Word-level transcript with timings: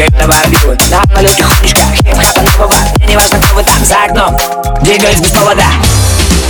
Гребного 0.00 0.34
обивы 0.46 0.78
Нам 0.90 1.04
налет 1.14 1.36
тихонечко 1.36 1.82
Хип-хоп 1.96 2.36
нового 2.56 2.74
Мне 2.96 3.08
не 3.08 3.16
важно, 3.16 3.38
кто 3.38 3.54
вы 3.54 3.62
там 3.62 3.84
за 3.84 3.96
окном 4.04 4.34
Двигаюсь 4.80 5.20
без 5.20 5.30
повода 5.30 5.64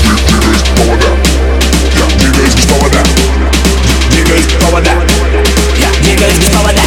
Двигаюсь 0.04 0.62
без 0.62 0.70
повода 0.79 1.07
Я 1.96 2.07
двигаюсь 2.16 2.54
без 2.54 2.66
повода 2.66 2.98
Двигаюсь 4.08 4.46
без 4.46 4.64
повода 4.64 4.90
Я 5.80 5.90
двигаюсь 6.00 6.39
без 6.39 6.48
повода 6.48 6.80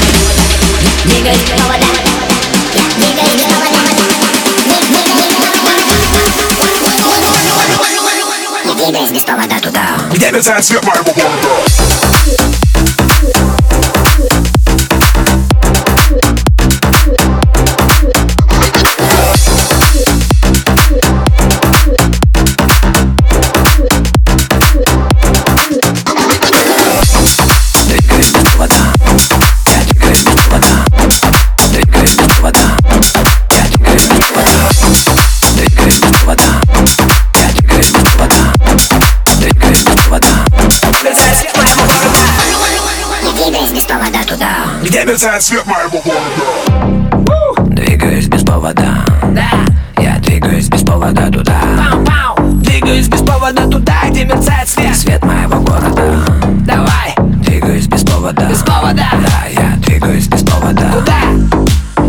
Двигаюсь 1.04 1.42
без 1.42 1.52
повода 1.52 1.86
Я 2.74 2.84
двигаюсь 2.96 3.34
без 3.34 3.44
повода 3.44 3.82
Двигаюсь 8.78 9.12
без 9.12 9.24
повода 9.24 9.60
туда 9.62 9.82
Где 10.14 10.32
мерцает 10.32 10.64
свет 10.64 10.84
моего 10.86 11.12
города 11.12 12.43
двигаюсь 43.94 44.18
без 44.18 44.24
повода 44.24 44.28
туда. 44.28 44.48
Где 44.82 45.06
мерцает 45.06 45.44
свет 45.44 45.66
моего 45.66 46.02
города? 46.02 47.76
Двигаюсь 47.76 48.28
без 48.28 48.44
повода. 48.44 49.06
Да. 49.32 49.50
Я 50.02 50.18
двигаюсь 50.20 50.68
без 50.68 50.82
повода 50.82 51.32
туда. 51.32 51.62
Пау, 51.78 52.04
пау 52.06 52.48
Двигаюсь 52.54 53.08
без 53.08 53.20
повода 53.22 53.68
туда, 53.70 53.94
где 54.10 54.26
мерцает 54.26 54.68
свет. 54.68 54.96
Свет 54.96 55.24
моего 55.24 55.60
города. 55.62 56.26
Давай. 56.66 57.14
Двигаюсь 57.46 57.88
без 57.88 58.04
повода. 58.04 58.46
Без 58.46 58.60
повода. 58.64 59.06
Да, 59.12 59.62
я 59.62 59.76
двигаюсь 59.78 60.28
без 60.28 60.44
повода. 60.44 60.92
Туда 60.92 61.20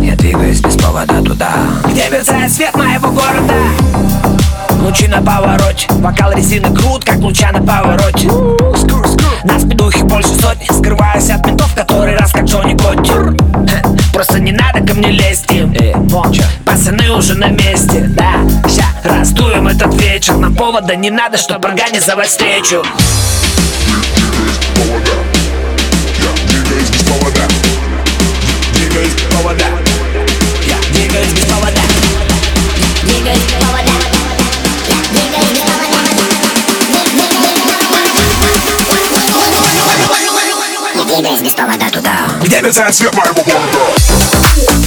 Я 0.01 0.15
двигаюсь 0.15 0.61
без 0.61 0.75
повода 0.75 1.21
туда. 1.21 1.51
Где 1.91 2.09
мерцает 2.09 2.51
свет 2.51 2.75
моего 2.75 3.09
города? 3.11 3.53
Лучи 4.81 5.07
на 5.07 5.21
повороте. 5.21 5.87
Бокал 5.93 6.31
резины 6.31 6.75
крут, 6.75 7.05
как 7.05 7.17
луча 7.17 7.51
на 7.51 7.59
повороте. 7.59 8.29
Нас 9.45 9.63
бедухи 9.63 10.01
больше 10.01 10.29
сотни. 10.29 10.65
Скрываюсь 10.71 11.29
от 11.29 11.44
не 15.05 15.11
лезть 15.11 15.51
им 15.51 15.73
Пацаны 16.65 17.11
уже 17.11 17.35
на 17.35 17.47
месте, 17.47 18.05
да 18.09 18.41
Ща 18.67 18.85
раздуем 19.03 19.67
этот 19.67 19.93
вечер. 20.01 20.35
Нам 20.35 20.55
повода 20.55 20.95
не 20.95 21.09
надо, 21.09 21.37
чтоб 21.37 21.63
организовать 21.65 22.27
встречу. 22.27 22.83
Повода 24.75 25.11
Я 26.19 26.31
двигаюсь 26.47 26.89
без 26.89 27.03
повода? 27.03 27.41
Двигаюсь 28.73 29.13
без 29.13 29.35
повода? 29.35 29.65
Я 30.67 30.77
двигаюсь 30.91 31.33
без 31.33 31.45
повода 31.45 31.81
Двигаюсь 33.03 33.39
без 33.39 33.53
повода 33.53 33.91
Я 34.89 34.97
двигаюсь 35.11 35.51
без 35.51 35.59
повода 35.59 35.95
Я 40.95 41.03
двигаюсь 41.03 41.41
без 41.41 41.53
повода 41.53 41.89
туда? 41.91 42.15
Где 42.41 42.61
мерцает 42.61 42.95
свет 42.95 43.13
моего 43.13 43.43
города 43.43 44.84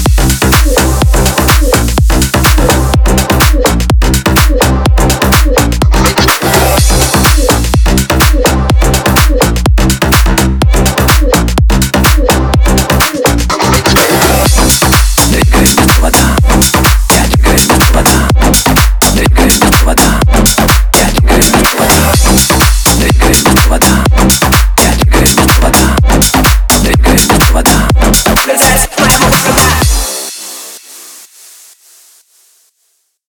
вода. 23.68 24.67